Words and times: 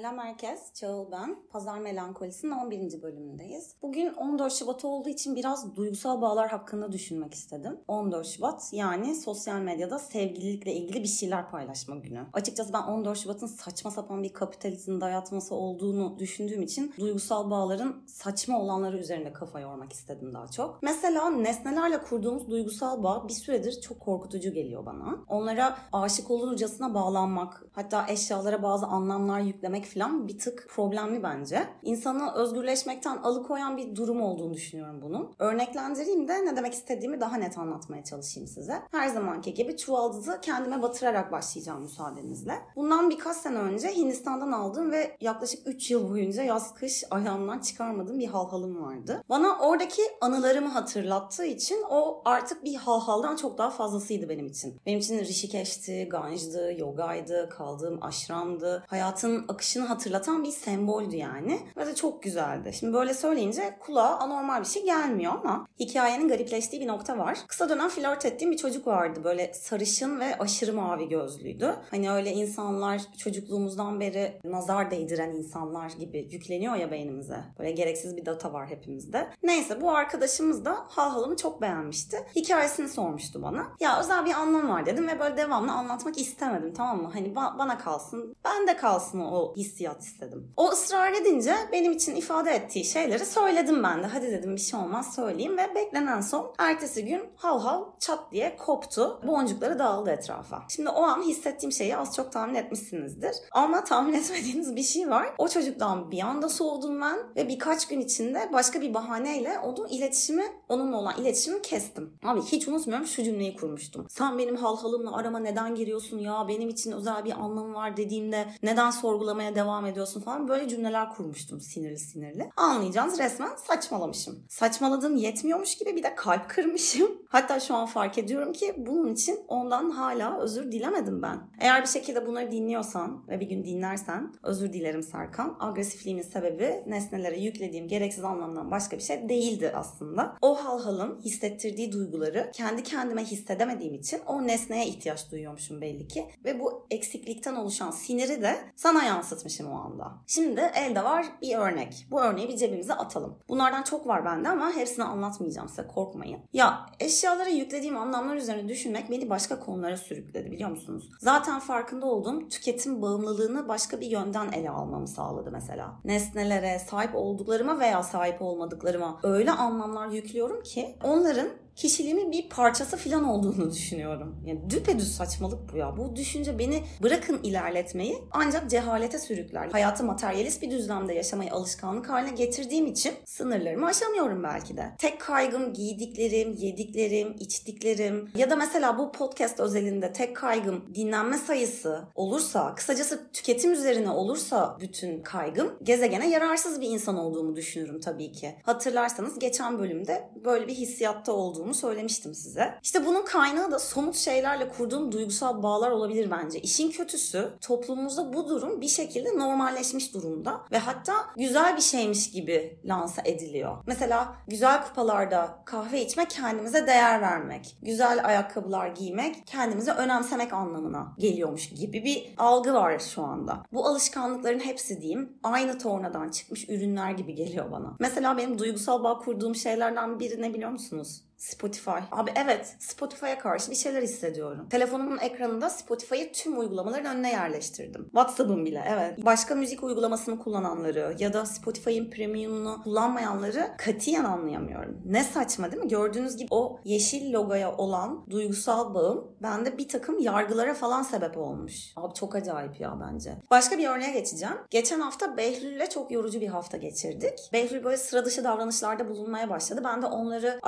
Selam 0.00 0.18
herkes, 0.18 0.74
Çağıl 0.74 1.12
ben. 1.12 1.36
Pazar 1.50 1.78
Melankolisi'nin 1.78 2.50
11. 2.50 3.02
bölümündeyiz. 3.02 3.74
Bugün 3.82 4.12
14 4.12 4.52
Şubat 4.52 4.84
olduğu 4.84 5.08
için 5.08 5.36
biraz 5.36 5.76
duygusal 5.76 6.20
bağlar 6.22 6.48
hakkında 6.48 6.92
düşünmek 6.92 7.34
istedim. 7.34 7.80
14 7.88 8.26
Şubat 8.26 8.68
yani 8.72 9.14
sosyal 9.14 9.60
medyada 9.60 9.98
sevgililikle 9.98 10.74
ilgili 10.74 11.02
bir 11.02 11.08
şeyler 11.08 11.50
paylaşma 11.50 11.96
günü. 11.96 12.26
Açıkçası 12.32 12.72
ben 12.72 12.82
14 12.82 13.18
Şubat'ın 13.18 13.46
saçma 13.46 13.90
sapan 13.90 14.22
bir 14.22 14.32
kapitalizm 14.32 15.00
dayatması 15.00 15.54
olduğunu 15.54 16.18
düşündüğüm 16.18 16.62
için 16.62 16.94
duygusal 16.98 17.50
bağların 17.50 18.02
saçma 18.06 18.60
olanları 18.60 18.98
üzerinde 18.98 19.32
kafa 19.32 19.60
yormak 19.60 19.92
istedim 19.92 20.34
daha 20.34 20.48
çok. 20.48 20.82
Mesela 20.82 21.30
nesnelerle 21.30 22.02
kurduğumuz 22.02 22.50
duygusal 22.50 23.02
bağ 23.02 23.28
bir 23.28 23.32
süredir 23.32 23.80
çok 23.80 24.00
korkutucu 24.00 24.52
geliyor 24.52 24.86
bana. 24.86 25.24
Onlara 25.28 25.78
aşık 25.92 26.30
olurcasına 26.30 26.94
bağlanmak, 26.94 27.64
hatta 27.72 28.06
eşyalara 28.08 28.62
bazı 28.62 28.86
anlamlar 28.86 29.40
yüklemek 29.40 29.89
falan 29.94 30.28
bir 30.28 30.38
tık 30.38 30.66
problemli 30.68 31.22
bence. 31.22 31.66
İnsanı 31.82 32.34
özgürleşmekten 32.34 33.16
alıkoyan 33.16 33.76
bir 33.76 33.96
durum 33.96 34.22
olduğunu 34.22 34.54
düşünüyorum 34.54 35.02
bunun. 35.02 35.34
Örneklendireyim 35.38 36.28
de 36.28 36.44
ne 36.44 36.56
demek 36.56 36.74
istediğimi 36.74 37.20
daha 37.20 37.36
net 37.36 37.58
anlatmaya 37.58 38.04
çalışayım 38.04 38.48
size. 38.48 38.82
Her 38.90 39.08
zamanki 39.08 39.54
gibi 39.54 39.76
çuvaldızı 39.76 40.38
kendime 40.42 40.82
batırarak 40.82 41.32
başlayacağım 41.32 41.82
müsaadenizle. 41.82 42.54
Bundan 42.76 43.10
birkaç 43.10 43.36
sene 43.36 43.58
önce 43.58 43.88
Hindistan'dan 43.88 44.52
aldığım 44.52 44.90
ve 44.90 45.16
yaklaşık 45.20 45.68
3 45.68 45.90
yıl 45.90 46.10
boyunca 46.10 46.42
yaz 46.42 46.74
kış 46.74 47.04
ayağımdan 47.10 47.58
çıkarmadığım 47.58 48.18
bir 48.18 48.26
halhalım 48.26 48.82
vardı. 48.82 49.22
Bana 49.28 49.58
oradaki 49.58 50.02
anılarımı 50.20 50.68
hatırlattığı 50.68 51.44
için 51.44 51.84
o 51.90 52.22
artık 52.24 52.64
bir 52.64 52.74
halhaldan 52.74 53.36
çok 53.36 53.58
daha 53.58 53.70
fazlasıydı 53.70 54.28
benim 54.28 54.46
için. 54.46 54.80
Benim 54.86 54.98
için 54.98 55.18
Rishikesh'ti, 55.18 56.08
Ganj'dı, 56.08 56.74
yogaydı, 56.78 57.48
kaldığım 57.48 58.02
aşramdı. 58.02 58.84
Hayatın 58.86 59.44
akışını 59.48 59.79
hatırlatan 59.84 60.44
bir 60.44 60.50
semboldü 60.50 61.16
yani. 61.16 61.60
Ve 61.76 61.86
de 61.86 61.94
çok 61.94 62.22
güzeldi. 62.22 62.72
Şimdi 62.72 62.92
böyle 62.92 63.14
söyleyince 63.14 63.76
kulağa 63.80 64.16
anormal 64.18 64.60
bir 64.60 64.66
şey 64.66 64.84
gelmiyor 64.84 65.32
ama 65.32 65.66
hikayenin 65.80 66.28
garipleştiği 66.28 66.82
bir 66.82 66.86
nokta 66.88 67.18
var. 67.18 67.38
Kısa 67.48 67.68
dönem 67.68 67.88
flört 67.88 68.24
ettiğim 68.26 68.50
bir 68.52 68.56
çocuk 68.56 68.86
vardı. 68.86 69.20
Böyle 69.24 69.54
sarışın 69.54 70.20
ve 70.20 70.38
aşırı 70.38 70.72
mavi 70.72 71.08
gözlüydü. 71.08 71.76
Hani 71.90 72.10
öyle 72.12 72.32
insanlar 72.32 73.02
çocukluğumuzdan 73.18 74.00
beri 74.00 74.40
nazar 74.44 74.90
değdiren 74.90 75.30
insanlar 75.30 75.90
gibi 75.90 76.28
yükleniyor 76.30 76.74
ya 76.74 76.90
beynimize. 76.90 77.44
Böyle 77.58 77.70
gereksiz 77.70 78.16
bir 78.16 78.26
data 78.26 78.52
var 78.52 78.66
hepimizde. 78.68 79.30
Neyse 79.42 79.80
bu 79.80 79.90
arkadaşımız 79.90 80.64
da 80.64 80.76
halhalımı 80.88 81.36
çok 81.36 81.62
beğenmişti. 81.62 82.16
Hikayesini 82.36 82.88
sormuştu 82.88 83.42
bana. 83.42 83.66
Ya 83.80 84.00
özel 84.00 84.26
bir 84.26 84.34
anlam 84.34 84.68
var 84.68 84.86
dedim 84.86 85.08
ve 85.08 85.20
böyle 85.20 85.36
devamlı 85.36 85.72
anlatmak 85.72 86.18
istemedim 86.18 86.74
tamam 86.76 87.02
mı? 87.02 87.10
Hani 87.12 87.28
ba- 87.28 87.58
bana 87.58 87.78
kalsın, 87.78 88.36
ben 88.44 88.66
de 88.66 88.76
kalsın 88.76 89.20
o 89.20 89.54
hissiyat 89.60 90.02
istedim. 90.02 90.52
O 90.56 90.68
ısrar 90.68 91.12
edince 91.12 91.54
benim 91.72 91.92
için 91.92 92.16
ifade 92.16 92.50
ettiği 92.50 92.84
şeyleri 92.84 93.26
söyledim 93.26 93.82
ben 93.82 94.02
de. 94.02 94.06
Hadi 94.06 94.32
dedim 94.32 94.56
bir 94.56 94.60
şey 94.60 94.80
olmaz 94.80 95.14
söyleyeyim 95.14 95.58
ve 95.58 95.74
beklenen 95.74 96.20
son 96.20 96.54
ertesi 96.58 97.04
gün 97.04 97.22
hav 97.36 97.58
hav 97.58 97.84
çat 97.98 98.32
diye 98.32 98.56
koptu. 98.56 99.20
Boncukları 99.26 99.78
dağıldı 99.78 100.10
etrafa. 100.10 100.62
Şimdi 100.68 100.88
o 100.88 101.02
an 101.02 101.22
hissettiğim 101.22 101.72
şeyi 101.72 101.96
az 101.96 102.16
çok 102.16 102.32
tahmin 102.32 102.54
etmişsinizdir. 102.54 103.36
Ama 103.52 103.84
tahmin 103.84 104.12
etmediğiniz 104.20 104.76
bir 104.76 104.82
şey 104.82 105.10
var. 105.10 105.34
O 105.38 105.48
çocuktan 105.48 106.10
bir 106.10 106.20
anda 106.20 106.48
soğudum 106.48 107.00
ben 107.00 107.18
ve 107.36 107.48
birkaç 107.48 107.88
gün 107.88 108.00
içinde 108.00 108.50
başka 108.52 108.80
bir 108.80 108.94
bahaneyle 108.94 109.58
onun 109.58 109.88
iletişimi, 109.88 110.44
onunla 110.68 110.96
olan 110.96 111.14
iletişimi 111.20 111.62
kestim. 111.62 112.18
Abi 112.24 112.42
hiç 112.42 112.68
unutmuyorum 112.68 113.06
şu 113.06 113.22
cümleyi 113.22 113.56
kurmuştum. 113.56 114.06
Sen 114.08 114.38
benim 114.38 114.56
halhalımla 114.56 115.16
arama 115.16 115.38
neden 115.38 115.74
giriyorsun 115.74 116.18
ya? 116.18 116.44
Benim 116.48 116.68
için 116.68 116.92
özel 116.92 117.24
bir 117.24 117.32
anlamı 117.32 117.74
var 117.74 117.96
dediğimde 117.96 118.46
neden 118.62 118.90
sorgulamaya 118.90 119.49
devam 119.54 119.86
ediyorsun 119.86 120.20
falan 120.20 120.48
böyle 120.48 120.68
cümleler 120.68 121.10
kurmuştum 121.10 121.60
sinirli 121.60 121.98
sinirli. 121.98 122.50
Anlayacağınız 122.56 123.18
resmen 123.18 123.56
saçmalamışım. 123.56 124.44
Saçmaladığım 124.48 125.16
yetmiyormuş 125.16 125.78
gibi 125.78 125.96
bir 125.96 126.02
de 126.02 126.14
kalp 126.14 126.50
kırmışım. 126.50 127.10
Hatta 127.28 127.60
şu 127.60 127.74
an 127.74 127.86
fark 127.86 128.18
ediyorum 128.18 128.52
ki 128.52 128.74
bunun 128.76 129.12
için 129.12 129.38
ondan 129.48 129.90
hala 129.90 130.40
özür 130.40 130.72
dilemedim 130.72 131.22
ben. 131.22 131.38
Eğer 131.60 131.82
bir 131.82 131.88
şekilde 131.88 132.26
bunları 132.26 132.52
dinliyorsan 132.52 133.28
ve 133.28 133.40
bir 133.40 133.46
gün 133.46 133.64
dinlersen 133.64 134.34
özür 134.42 134.72
dilerim 134.72 135.02
Serkan. 135.02 135.56
Agresifliğimin 135.60 136.22
sebebi 136.22 136.84
nesnelere 136.86 137.40
yüklediğim 137.40 137.88
gereksiz 137.88 138.24
anlamdan 138.24 138.70
başka 138.70 138.96
bir 138.96 139.02
şey 139.02 139.28
değildi 139.28 139.72
aslında. 139.74 140.36
O 140.42 140.64
halhalın 140.64 141.20
hissettirdiği 141.20 141.92
duyguları 141.92 142.50
kendi 142.54 142.82
kendime 142.82 143.24
hissedemediğim 143.24 143.94
için 143.94 144.20
o 144.26 144.46
nesneye 144.46 144.86
ihtiyaç 144.86 145.30
duyuyormuşum 145.32 145.80
belli 145.80 146.08
ki. 146.08 146.26
Ve 146.44 146.60
bu 146.60 146.86
eksiklikten 146.90 147.54
oluşan 147.54 147.90
siniri 147.90 148.42
de 148.42 148.56
sana 148.76 149.04
yansıtmışım 149.40 149.72
o 149.72 149.80
anda. 149.80 150.12
Şimdi 150.26 150.60
elde 150.60 151.04
var 151.04 151.26
bir 151.42 151.56
örnek. 151.56 152.06
Bu 152.10 152.20
örneği 152.20 152.48
bir 152.48 152.56
cebimize 152.56 152.94
atalım. 152.94 153.38
Bunlardan 153.48 153.82
çok 153.82 154.06
var 154.06 154.24
bende 154.24 154.48
ama 154.48 154.72
hepsini 154.72 155.04
anlatmayacağım 155.04 155.68
size 155.68 155.86
korkmayın. 155.86 156.40
Ya 156.52 156.86
eşyalara 157.00 157.48
yüklediğim 157.48 157.96
anlamlar 157.96 158.36
üzerine 158.36 158.68
düşünmek 158.68 159.10
beni 159.10 159.30
başka 159.30 159.60
konulara 159.60 159.96
sürükledi 159.96 160.50
biliyor 160.50 160.70
musunuz? 160.70 161.10
Zaten 161.18 161.60
farkında 161.60 162.06
olduğum 162.06 162.48
tüketim 162.48 163.02
bağımlılığını 163.02 163.68
başka 163.68 164.00
bir 164.00 164.06
yönden 164.06 164.52
ele 164.52 164.70
almamı 164.70 165.08
sağladı 165.08 165.50
mesela. 165.52 166.00
Nesnelere, 166.04 166.78
sahip 166.78 167.14
olduklarıma 167.14 167.78
veya 167.78 168.02
sahip 168.02 168.42
olmadıklarıma 168.42 169.20
öyle 169.22 169.50
anlamlar 169.50 170.08
yüklüyorum 170.08 170.62
ki 170.62 170.96
onların 171.04 171.48
kişiliğimin 171.76 172.32
bir 172.32 172.48
parçası 172.48 172.96
falan 172.96 173.24
olduğunu 173.24 173.72
düşünüyorum. 173.72 174.36
Yani 174.46 174.70
düpedüz 174.70 175.16
saçmalık 175.16 175.72
bu 175.72 175.76
ya. 175.76 175.96
Bu 175.96 176.16
düşünce 176.16 176.58
beni 176.58 176.82
bırakın 177.02 177.40
ilerletmeyi 177.42 178.18
ancak 178.30 178.70
cehalete 178.70 179.18
sürükler. 179.18 179.68
Hayatı 179.72 180.04
materyalist 180.04 180.62
bir 180.62 180.70
düzlemde 180.70 181.14
yaşamayı 181.14 181.52
alışkanlık 181.52 182.08
haline 182.08 182.30
getirdiğim 182.30 182.86
için 182.86 183.12
sınırlarımı 183.24 183.86
aşamıyorum 183.86 184.42
belki 184.42 184.76
de. 184.76 184.84
Tek 184.98 185.20
kaygım 185.20 185.72
giydiklerim, 185.72 186.56
yediklerim, 186.58 187.36
içtiklerim 187.40 188.30
ya 188.36 188.50
da 188.50 188.56
mesela 188.56 188.98
bu 188.98 189.12
podcast 189.12 189.60
özelinde 189.60 190.12
tek 190.12 190.36
kaygım 190.36 190.94
dinlenme 190.94 191.38
sayısı 191.38 192.04
olursa, 192.14 192.74
kısacası 192.74 193.30
tüketim 193.32 193.72
üzerine 193.72 194.10
olursa 194.10 194.76
bütün 194.80 195.22
kaygım 195.22 195.78
gezegene 195.82 196.30
yararsız 196.30 196.80
bir 196.80 196.88
insan 196.88 197.16
olduğumu 197.16 197.56
düşünürüm 197.56 198.00
tabii 198.00 198.32
ki. 198.32 198.56
Hatırlarsanız 198.62 199.38
geçen 199.38 199.78
bölümde 199.78 200.30
böyle 200.44 200.68
bir 200.68 200.74
hissiyatta 200.74 201.32
olduğumu 201.60 201.74
söylemiştim 201.74 202.34
size. 202.34 202.74
İşte 202.82 203.06
bunun 203.06 203.24
kaynağı 203.24 203.70
da 203.70 203.78
somut 203.78 204.16
şeylerle 204.16 204.68
kurduğum 204.68 205.12
duygusal 205.12 205.62
bağlar 205.62 205.90
olabilir 205.90 206.30
bence. 206.30 206.60
İşin 206.60 206.90
kötüsü 206.90 207.50
toplumumuzda 207.60 208.32
bu 208.32 208.48
durum 208.48 208.80
bir 208.80 208.88
şekilde 208.88 209.38
normalleşmiş 209.38 210.14
durumda 210.14 210.60
ve 210.72 210.78
hatta 210.78 211.12
güzel 211.36 211.76
bir 211.76 211.82
şeymiş 211.82 212.30
gibi 212.30 212.80
lanse 212.84 213.22
ediliyor. 213.24 213.76
Mesela 213.86 214.36
güzel 214.48 214.84
kupalarda 214.84 215.62
kahve 215.64 216.02
içmek 216.02 216.30
kendimize 216.30 216.86
değer 216.86 217.20
vermek, 217.20 217.76
güzel 217.82 218.26
ayakkabılar 218.26 218.88
giymek 218.88 219.46
kendimize 219.46 219.90
önemsemek 219.90 220.52
anlamına 220.52 221.12
geliyormuş 221.18 221.68
gibi 221.70 222.04
bir 222.04 222.34
algı 222.38 222.74
var 222.74 222.98
şu 222.98 223.22
anda. 223.22 223.62
Bu 223.72 223.86
alışkanlıkların 223.86 224.60
hepsi 224.60 225.00
diyeyim 225.00 225.32
aynı 225.42 225.78
tornadan 225.78 226.28
çıkmış 226.28 226.68
ürünler 226.68 227.10
gibi 227.10 227.34
geliyor 227.34 227.70
bana. 227.70 227.96
Mesela 227.98 228.36
benim 228.36 228.58
duygusal 228.58 229.04
bağ 229.04 229.18
kurduğum 229.18 229.54
şeylerden 229.54 230.20
biri 230.20 230.42
ne 230.42 230.54
biliyor 230.54 230.70
musunuz? 230.70 231.29
Spotify. 231.40 231.90
Abi 232.12 232.32
evet 232.36 232.76
Spotify'a 232.78 233.38
karşı 233.38 233.70
bir 233.70 233.76
şeyler 233.76 234.02
hissediyorum. 234.02 234.68
Telefonumun 234.70 235.18
ekranında 235.18 235.70
Spotify'ı 235.70 236.32
tüm 236.32 236.58
uygulamaların 236.58 237.16
önüne 237.16 237.30
yerleştirdim. 237.30 238.04
WhatsApp'ım 238.04 238.64
bile 238.64 238.84
evet. 238.88 239.24
Başka 239.24 239.54
müzik 239.54 239.82
uygulamasını 239.82 240.38
kullananları 240.38 241.16
ya 241.18 241.32
da 241.32 241.46
Spotify'ın 241.46 242.10
premiumunu 242.10 242.82
kullanmayanları 242.84 243.70
katiyen 243.78 244.24
anlayamıyorum. 244.24 245.00
Ne 245.04 245.24
saçma 245.24 245.72
değil 245.72 245.82
mi? 245.82 245.88
Gördüğünüz 245.88 246.36
gibi 246.36 246.48
o 246.50 246.80
yeşil 246.84 247.32
logoya 247.32 247.76
olan 247.76 248.26
duygusal 248.30 248.94
bağım 248.94 249.36
bende 249.42 249.78
bir 249.78 249.88
takım 249.88 250.18
yargılara 250.18 250.74
falan 250.74 251.02
sebep 251.02 251.38
olmuş. 251.38 251.92
Abi 251.96 252.14
çok 252.14 252.34
acayip 252.34 252.80
ya 252.80 252.98
bence. 253.00 253.36
Başka 253.50 253.78
bir 253.78 253.88
örneğe 253.88 254.12
geçeceğim. 254.12 254.56
Geçen 254.70 255.00
hafta 255.00 255.36
Behlül'le 255.36 255.88
çok 255.90 256.10
yorucu 256.10 256.40
bir 256.40 256.48
hafta 256.48 256.76
geçirdik. 256.76 257.38
Behlül 257.52 257.84
böyle 257.84 257.96
sıra 257.96 258.24
dışı 258.24 258.44
davranışlarda 258.44 259.08
bulunmaya 259.08 259.50
başladı. 259.50 259.80
Ben 259.84 260.02
de 260.02 260.06
onları 260.06 260.58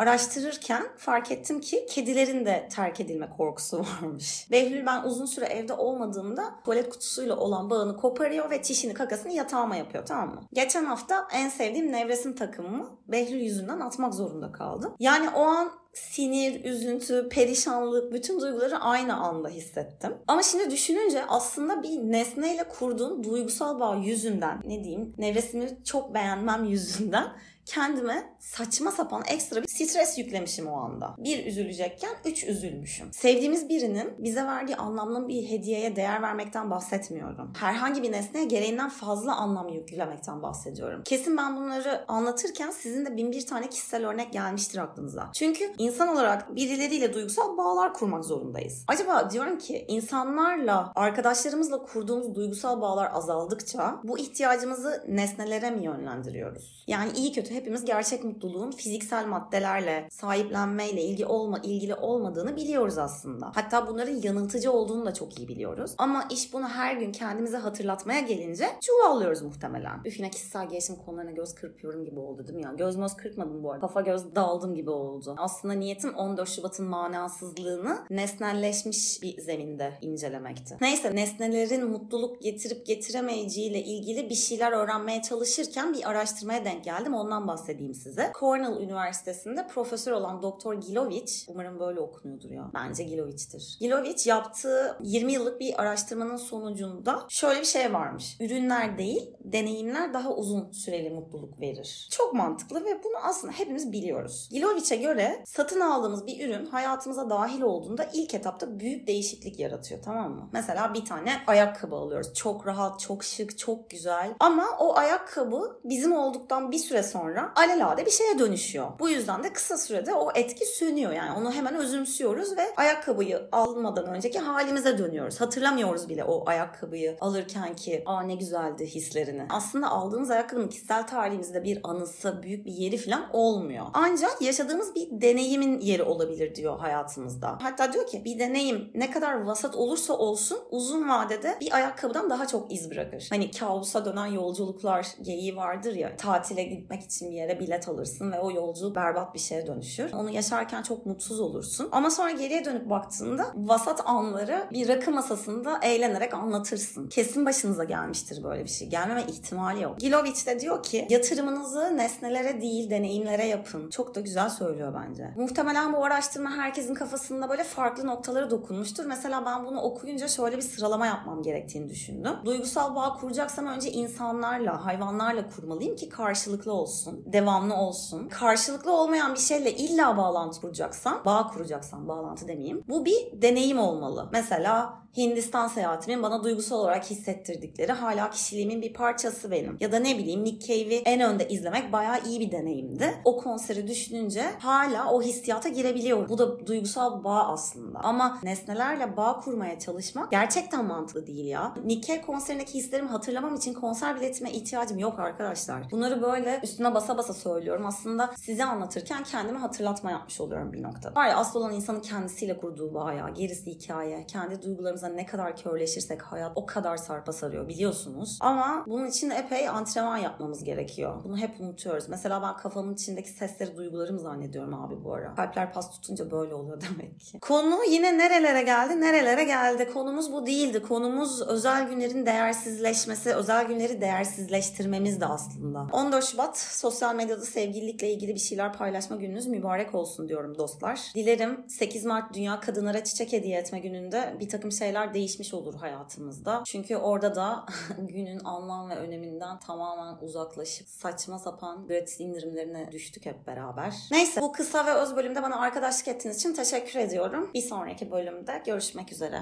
araştırırken 0.62 0.96
fark 0.96 1.30
ettim 1.30 1.60
ki 1.60 1.86
kedilerin 1.88 2.44
de 2.44 2.68
terk 2.72 3.00
edilme 3.00 3.28
korkusu 3.36 3.78
varmış. 4.02 4.46
Behlül 4.50 4.86
ben 4.86 5.02
uzun 5.02 5.26
süre 5.26 5.44
evde 5.44 5.72
olmadığımda 5.72 6.54
tuvalet 6.64 6.90
kutusuyla 6.90 7.36
olan 7.36 7.70
bağını 7.70 7.96
koparıyor 7.96 8.50
ve 8.50 8.62
çişini 8.62 8.94
kakasını 8.94 9.32
yatağıma 9.32 9.76
yapıyor 9.76 10.06
tamam 10.06 10.34
mı? 10.34 10.42
Geçen 10.52 10.84
hafta 10.84 11.28
en 11.32 11.48
sevdiğim 11.48 11.92
nevresim 11.92 12.34
takımımı 12.34 12.98
Behlül 13.08 13.40
yüzünden 13.40 13.80
atmak 13.80 14.14
zorunda 14.14 14.52
kaldım. 14.52 14.94
Yani 14.98 15.30
o 15.30 15.40
an 15.40 15.72
sinir, 15.92 16.64
üzüntü, 16.64 17.28
perişanlık 17.28 18.12
bütün 18.12 18.40
duyguları 18.40 18.78
aynı 18.78 19.16
anda 19.16 19.48
hissettim. 19.48 20.14
Ama 20.28 20.42
şimdi 20.42 20.70
düşününce 20.70 21.24
aslında 21.28 21.82
bir 21.82 21.98
nesneyle 21.98 22.68
kurduğum 22.68 23.24
duygusal 23.24 23.80
bağ 23.80 23.96
yüzünden 23.96 24.60
ne 24.64 24.84
diyeyim 24.84 25.14
nevresimi 25.18 25.84
çok 25.84 26.14
beğenmem 26.14 26.64
yüzünden 26.64 27.26
kendime 27.66 28.36
saçma 28.38 28.90
sapan 28.90 29.22
ekstra 29.28 29.62
bir 29.62 29.68
stres 29.68 30.18
yüklemişim 30.18 30.66
o 30.66 30.76
anda. 30.76 31.14
Bir 31.18 31.46
üzülecekken 31.46 32.10
üç 32.24 32.44
üzülmüşüm. 32.44 33.12
Sevdiğimiz 33.12 33.68
birinin 33.68 34.14
bize 34.18 34.44
verdiği 34.44 34.76
anlamlı 34.76 35.28
bir 35.28 35.50
hediyeye 35.50 35.96
değer 35.96 36.22
vermekten 36.22 36.70
bahsetmiyorum. 36.70 37.52
Herhangi 37.60 38.02
bir 38.02 38.12
nesneye 38.12 38.44
gereğinden 38.44 38.88
fazla 38.88 39.36
anlam 39.36 39.68
yüklemekten 39.68 40.42
bahsediyorum. 40.42 41.02
Kesin 41.04 41.36
ben 41.36 41.56
bunları 41.56 42.04
anlatırken 42.08 42.70
sizin 42.70 43.06
de 43.06 43.16
bin 43.16 43.32
bir 43.32 43.46
tane 43.46 43.68
kişisel 43.68 44.06
örnek 44.06 44.32
gelmiştir 44.32 44.78
aklınıza. 44.78 45.30
Çünkü 45.34 45.72
insan 45.78 46.08
olarak 46.08 46.56
birileriyle 46.56 47.14
duygusal 47.14 47.56
bağlar 47.56 47.94
kurmak 47.94 48.24
zorundayız. 48.24 48.84
Acaba 48.88 49.30
diyorum 49.30 49.58
ki 49.58 49.84
insanlarla, 49.88 50.92
arkadaşlarımızla 50.94 51.82
kurduğumuz 51.82 52.34
duygusal 52.34 52.80
bağlar 52.80 53.10
azaldıkça 53.12 54.00
bu 54.04 54.18
ihtiyacımızı 54.18 55.04
nesnelere 55.08 55.70
mi 55.70 55.84
yönlendiriyoruz? 55.84 56.84
Yani 56.86 57.12
iyi 57.16 57.32
kötü 57.32 57.54
hepimiz 57.62 57.84
gerçek 57.84 58.24
mutluluğun 58.24 58.70
fiziksel 58.70 59.26
maddelerle, 59.26 60.08
sahiplenmeyle 60.10 61.02
ilgi 61.02 61.26
olma, 61.26 61.58
ilgili 61.58 61.94
olmadığını 61.94 62.56
biliyoruz 62.56 62.98
aslında. 62.98 63.52
Hatta 63.54 63.86
bunların 63.86 64.20
yanıltıcı 64.22 64.72
olduğunu 64.72 65.06
da 65.06 65.14
çok 65.14 65.38
iyi 65.38 65.48
biliyoruz. 65.48 65.94
Ama 65.98 66.24
iş 66.30 66.52
bunu 66.52 66.68
her 66.68 66.96
gün 66.96 67.12
kendimize 67.12 67.56
hatırlatmaya 67.56 68.20
gelince 68.20 68.66
çuvallıyoruz 68.80 69.42
muhtemelen. 69.42 70.00
Üf 70.04 70.18
yine 70.18 70.30
kişisel 70.30 70.68
gelişim 70.68 70.96
konularına 70.96 71.30
göz 71.30 71.54
kırpıyorum 71.54 72.04
gibi 72.04 72.20
oldu 72.20 72.46
değil 72.46 72.58
mi 72.58 72.62
ya? 72.62 72.72
Göz 72.72 72.96
göz 72.96 73.16
kırpmadım 73.16 73.62
bu 73.62 73.72
arada. 73.72 73.80
Kafa 73.80 74.00
göz 74.00 74.34
daldım 74.34 74.74
gibi 74.74 74.90
oldu. 74.90 75.34
Aslında 75.38 75.74
niyetim 75.74 76.14
14 76.14 76.48
Şubat'ın 76.48 76.86
manasızlığını 76.86 77.98
nesnelleşmiş 78.10 79.22
bir 79.22 79.40
zeminde 79.40 79.92
incelemekti. 80.00 80.76
Neyse 80.80 81.16
nesnelerin 81.16 81.90
mutluluk 81.90 82.42
getirip 82.42 82.86
getiremeyeceğiyle 82.86 83.82
ilgili 83.82 84.30
bir 84.30 84.34
şeyler 84.34 84.72
öğrenmeye 84.72 85.22
çalışırken 85.22 85.94
bir 85.94 86.10
araştırmaya 86.10 86.64
denk 86.64 86.84
geldim. 86.84 87.14
Ondan 87.14 87.41
bahsedeyim 87.48 87.94
size. 87.94 88.32
Cornell 88.40 88.80
Üniversitesi'nde 88.80 89.66
profesör 89.66 90.12
olan 90.12 90.42
Doktor 90.42 90.74
Gilovich, 90.74 91.32
umarım 91.48 91.80
böyle 91.80 92.00
okunuyordur 92.00 92.50
ya. 92.50 92.70
Bence 92.74 93.04
Gilovich'tir. 93.04 93.76
Gilovich 93.80 94.26
yaptığı 94.26 94.98
20 95.02 95.32
yıllık 95.32 95.60
bir 95.60 95.82
araştırmanın 95.82 96.36
sonucunda 96.36 97.26
şöyle 97.28 97.60
bir 97.60 97.66
şey 97.66 97.92
varmış. 97.92 98.36
Ürünler 98.40 98.98
değil, 98.98 99.30
deneyimler 99.40 100.14
daha 100.14 100.34
uzun 100.34 100.70
süreli 100.70 101.10
mutluluk 101.10 101.60
verir. 101.60 102.08
Çok 102.10 102.34
mantıklı 102.34 102.84
ve 102.84 103.04
bunu 103.04 103.16
aslında 103.22 103.52
hepimiz 103.52 103.92
biliyoruz. 103.92 104.48
Gilovich'e 104.52 104.96
göre 104.96 105.42
satın 105.46 105.80
aldığımız 105.80 106.26
bir 106.26 106.48
ürün 106.48 106.66
hayatımıza 106.66 107.30
dahil 107.30 107.60
olduğunda 107.60 108.08
ilk 108.12 108.34
etapta 108.34 108.80
büyük 108.80 109.06
değişiklik 109.06 109.58
yaratıyor 109.58 110.02
tamam 110.02 110.32
mı? 110.34 110.48
Mesela 110.52 110.94
bir 110.94 111.04
tane 111.04 111.32
ayakkabı 111.46 111.96
alıyoruz. 111.96 112.34
Çok 112.34 112.66
rahat, 112.66 113.00
çok 113.00 113.24
şık, 113.24 113.58
çok 113.58 113.90
güzel. 113.90 114.34
Ama 114.40 114.64
o 114.78 114.96
ayakkabı 114.96 115.80
bizim 115.84 116.12
olduktan 116.12 116.72
bir 116.72 116.78
süre 116.78 117.02
sonra 117.02 117.31
alelade 117.40 118.06
bir 118.06 118.10
şeye 118.10 118.38
dönüşüyor. 118.38 118.86
Bu 118.98 119.08
yüzden 119.08 119.44
de 119.44 119.52
kısa 119.52 119.78
sürede 119.78 120.14
o 120.14 120.30
etki 120.34 120.66
sönüyor. 120.66 121.12
Yani 121.12 121.38
onu 121.38 121.52
hemen 121.52 121.74
özümsüyoruz 121.74 122.56
ve 122.56 122.74
ayakkabıyı 122.76 123.48
almadan 123.52 124.06
önceki 124.06 124.38
halimize 124.38 124.98
dönüyoruz. 124.98 125.40
Hatırlamıyoruz 125.40 126.08
bile 126.08 126.24
o 126.24 126.48
ayakkabıyı 126.48 127.16
alırken 127.20 127.76
ki 127.76 128.02
aa 128.06 128.22
ne 128.22 128.34
güzeldi 128.34 128.86
hislerini. 128.86 129.46
Aslında 129.50 129.88
aldığımız 129.88 130.30
ayakkabının 130.30 130.68
kişisel 130.68 131.06
tarihimizde 131.06 131.64
bir 131.64 131.80
anısı, 131.84 132.42
büyük 132.42 132.66
bir 132.66 132.72
yeri 132.72 132.96
falan 132.96 133.26
olmuyor. 133.32 133.86
Ancak 133.94 134.42
yaşadığımız 134.42 134.94
bir 134.94 135.08
deneyimin 135.10 135.80
yeri 135.80 136.02
olabilir 136.02 136.54
diyor 136.54 136.78
hayatımızda. 136.78 137.58
Hatta 137.62 137.92
diyor 137.92 138.06
ki 138.06 138.24
bir 138.24 138.38
deneyim 138.38 138.90
ne 138.94 139.10
kadar 139.10 139.42
vasat 139.42 139.74
olursa 139.74 140.14
olsun 140.14 140.58
uzun 140.70 141.08
vadede 141.08 141.56
bir 141.60 141.74
ayakkabıdan 141.74 142.30
daha 142.30 142.46
çok 142.46 142.72
iz 142.72 142.90
bırakır. 142.90 143.26
Hani 143.30 143.50
kabusa 143.50 144.04
dönen 144.04 144.26
yolculuklar 144.26 145.06
geyiği 145.22 145.56
vardır 145.56 145.94
ya 145.94 146.16
tatile 146.16 146.62
gitmek 146.62 147.02
için 147.02 147.21
bir 147.30 147.36
yere 147.36 147.60
bilet 147.60 147.88
alırsın 147.88 148.32
ve 148.32 148.40
o 148.40 148.50
yolculuk 148.50 148.96
berbat 148.96 149.34
bir 149.34 149.38
şeye 149.38 149.66
dönüşür. 149.66 150.12
Onu 150.12 150.30
yaşarken 150.30 150.82
çok 150.82 151.06
mutsuz 151.06 151.40
olursun. 151.40 151.88
Ama 151.92 152.10
sonra 152.10 152.30
geriye 152.30 152.64
dönüp 152.64 152.90
baktığında 152.90 153.46
vasat 153.54 154.02
anları 154.04 154.68
bir 154.72 154.88
rakı 154.88 155.10
masasında 155.10 155.78
eğlenerek 155.82 156.34
anlatırsın. 156.34 157.08
Kesin 157.08 157.46
başınıza 157.46 157.84
gelmiştir 157.84 158.44
böyle 158.44 158.64
bir 158.64 158.68
şey. 158.70 158.88
Gelmeme 158.88 159.22
ihtimali 159.22 159.82
yok. 159.82 159.98
Gilovich 159.98 160.46
de 160.46 160.60
diyor 160.60 160.82
ki 160.82 161.06
yatırımınızı 161.10 161.96
nesnelere 161.96 162.60
değil 162.60 162.90
deneyimlere 162.90 163.46
yapın. 163.46 163.90
Çok 163.90 164.14
da 164.14 164.20
güzel 164.20 164.48
söylüyor 164.48 164.94
bence. 164.94 165.30
Muhtemelen 165.36 165.92
bu 165.92 166.04
araştırma 166.04 166.50
herkesin 166.50 166.94
kafasında 166.94 167.48
böyle 167.48 167.64
farklı 167.64 168.06
noktalara 168.06 168.50
dokunmuştur. 168.50 169.04
Mesela 169.04 169.46
ben 169.46 169.64
bunu 169.66 169.80
okuyunca 169.80 170.28
şöyle 170.28 170.56
bir 170.56 170.62
sıralama 170.62 171.06
yapmam 171.06 171.42
gerektiğini 171.42 171.88
düşündüm. 171.88 172.32
Duygusal 172.44 172.94
bağ 172.94 173.16
kuracaksam 173.20 173.66
önce 173.66 173.90
insanlarla, 173.90 174.86
hayvanlarla 174.86 175.48
kurmalıyım 175.48 175.96
ki 175.96 176.08
karşılıklı 176.08 176.72
olsun, 176.72 177.11
devamlı 177.26 177.74
olsun. 177.74 178.28
Karşılıklı 178.28 178.92
olmayan 178.92 179.34
bir 179.34 179.38
şeyle 179.38 179.72
illa 179.76 180.16
bağlantı 180.16 180.60
kuracaksam, 180.60 181.22
bağ 181.24 181.46
kuracaksam, 181.46 182.08
bağlantı 182.08 182.48
demeyeyim. 182.48 182.84
Bu 182.88 183.04
bir 183.04 183.42
deneyim 183.42 183.78
olmalı. 183.78 184.28
Mesela 184.32 185.02
Hindistan 185.16 185.68
seyahatimin 185.68 186.22
bana 186.22 186.44
duygusal 186.44 186.78
olarak 186.78 187.10
hissettirdikleri 187.10 187.92
hala 187.92 188.30
kişiliğimin 188.30 188.82
bir 188.82 188.92
parçası 188.92 189.50
benim. 189.50 189.76
Ya 189.80 189.92
da 189.92 189.98
ne 189.98 190.18
bileyim 190.18 190.44
Nick 190.44 190.66
Cave'i 190.66 191.02
en 191.04 191.20
önde 191.20 191.48
izlemek 191.48 191.92
bayağı 191.92 192.22
iyi 192.26 192.40
bir 192.40 192.52
deneyimdi. 192.52 193.20
O 193.24 193.36
konseri 193.36 193.88
düşününce 193.88 194.44
hala 194.58 195.12
o 195.12 195.22
hissiyata 195.22 195.68
girebiliyorum. 195.68 196.28
Bu 196.28 196.38
da 196.38 196.66
duygusal 196.66 197.24
bağ 197.24 197.48
aslında. 197.48 197.98
Ama 197.98 198.38
nesnelerle 198.42 199.16
bağ 199.16 199.40
kurmaya 199.40 199.78
çalışmak 199.78 200.30
gerçekten 200.30 200.84
mantıklı 200.84 201.26
değil 201.26 201.46
ya. 201.46 201.74
Nick 201.84 202.06
Cave 202.06 202.22
konserindeki 202.22 202.74
hislerimi 202.74 203.08
hatırlamam 203.08 203.54
için 203.54 203.74
konser 203.74 204.16
biletime 204.16 204.50
ihtiyacım 204.50 204.98
yok 204.98 205.18
arkadaşlar. 205.18 205.90
Bunları 205.90 206.22
böyle 206.22 206.60
üstüne 206.62 206.94
basa 207.02 207.18
basa 207.18 207.34
söylüyorum. 207.34 207.86
Aslında 207.86 208.30
size 208.36 208.64
anlatırken 208.64 209.24
kendime 209.24 209.58
hatırlatma 209.58 210.10
yapmış 210.10 210.40
oluyorum 210.40 210.72
bir 210.72 210.82
noktada. 210.82 211.20
Var 211.20 211.28
ya 211.28 211.36
asıl 211.36 211.60
olan 211.60 211.72
insanın 211.72 212.00
kendisiyle 212.00 212.58
kurduğu 212.58 212.94
bağ 212.94 213.12
ya. 213.12 213.28
Gerisi 213.28 213.70
hikaye. 213.70 214.26
Kendi 214.26 214.62
duygularımıza 214.62 215.08
ne 215.08 215.26
kadar 215.26 215.56
körleşirsek 215.56 216.22
hayat 216.22 216.52
o 216.54 216.66
kadar 216.66 216.96
sarpa 216.96 217.32
sarıyor 217.32 217.68
biliyorsunuz. 217.68 218.38
Ama 218.40 218.84
bunun 218.86 219.06
için 219.06 219.30
epey 219.30 219.68
antrenman 219.68 220.16
yapmamız 220.16 220.64
gerekiyor. 220.64 221.24
Bunu 221.24 221.38
hep 221.38 221.60
unutuyoruz. 221.60 222.08
Mesela 222.08 222.42
ben 222.42 222.56
kafamın 222.56 222.94
içindeki 222.94 223.30
sesleri 223.30 223.76
duygularım 223.76 224.18
zannediyorum 224.18 224.74
abi 224.74 225.04
bu 225.04 225.14
ara. 225.14 225.34
Kalpler 225.34 225.72
pas 225.72 225.90
tutunca 225.90 226.30
böyle 226.30 226.54
oluyor 226.54 226.80
demek 226.90 227.20
ki. 227.20 227.40
Konu 227.40 227.78
yine 227.90 228.18
nerelere 228.18 228.62
geldi? 228.62 229.00
Nerelere 229.00 229.44
geldi? 229.44 229.90
Konumuz 229.92 230.32
bu 230.32 230.46
değildi. 230.46 230.82
Konumuz 230.82 231.42
özel 231.42 231.88
günlerin 231.88 232.26
değersizleşmesi, 232.26 233.34
özel 233.34 233.66
günleri 233.66 234.00
değersizleştirmemiz 234.00 235.20
de 235.20 235.26
aslında. 235.26 235.86
14 235.92 236.24
Şubat 236.24 236.58
sosyal 236.92 237.14
medyada 237.14 237.44
sevgililikle 237.44 238.12
ilgili 238.12 238.34
bir 238.34 238.40
şeyler 238.40 238.72
paylaşma 238.72 239.16
gününüz 239.16 239.46
mübarek 239.46 239.94
olsun 239.94 240.28
diyorum 240.28 240.58
dostlar. 240.58 241.00
Dilerim 241.14 241.64
8 241.68 242.04
Mart 242.04 242.34
Dünya 242.34 242.60
Kadınlara 242.60 243.04
Çiçek 243.04 243.32
Hediye 243.32 243.58
Etme 243.58 243.78
gününde 243.78 244.36
bir 244.40 244.48
takım 244.48 244.72
şeyler 244.72 245.14
değişmiş 245.14 245.54
olur 245.54 245.74
hayatımızda. 245.74 246.62
Çünkü 246.66 246.96
orada 246.96 247.34
da 247.34 247.66
günün 247.98 248.40
anlam 248.44 248.90
ve 248.90 248.94
öneminden 248.94 249.58
tamamen 249.58 250.16
uzaklaşıp 250.20 250.88
saçma 250.88 251.38
sapan 251.38 251.86
gratis 251.86 252.20
indirimlerine 252.20 252.92
düştük 252.92 253.26
hep 253.26 253.46
beraber. 253.46 253.94
Neyse 254.10 254.40
bu 254.40 254.52
kısa 254.52 254.86
ve 254.86 254.92
öz 254.92 255.16
bölümde 255.16 255.42
bana 255.42 255.60
arkadaşlık 255.60 256.08
ettiğiniz 256.08 256.36
için 256.36 256.54
teşekkür 256.54 256.98
ediyorum. 256.98 257.50
Bir 257.54 257.62
sonraki 257.62 258.10
bölümde 258.10 258.62
görüşmek 258.66 259.12
üzere. 259.12 259.40